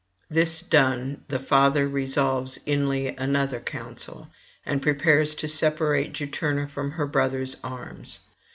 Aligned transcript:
This 0.31 0.61
done, 0.61 1.25
the 1.27 1.37
Father 1.37 1.87
revolves 1.87 2.57
inly 2.65 3.09
another 3.17 3.59
counsel, 3.59 4.29
and 4.65 4.81
prepares 4.81 5.35
to 5.35 5.47
separate 5.47 6.11
Juturna 6.11 6.67
from 6.67 6.89
her 6.93 7.05
brother's 7.05 7.57
arms. 7.63 8.17